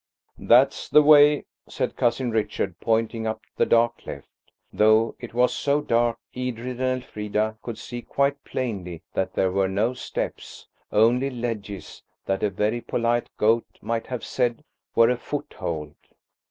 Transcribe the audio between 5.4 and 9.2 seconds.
so dark Edred and Elfrida could see quite plainly